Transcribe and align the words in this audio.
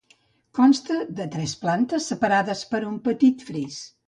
Consta 0.59 0.97
de 1.19 1.27
tres 1.35 1.53
plantes 1.67 2.09
separades 2.13 2.65
per 2.73 2.81
un 2.95 2.97
petit 3.11 3.47
fris. 3.53 3.79